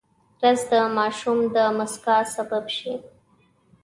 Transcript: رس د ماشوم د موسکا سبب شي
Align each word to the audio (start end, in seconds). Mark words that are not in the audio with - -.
رس 0.41 0.61
د 0.71 0.73
ماشوم 0.97 1.37
د 1.53 1.57
موسکا 1.77 2.17
سبب 2.35 2.63
شي 2.77 2.93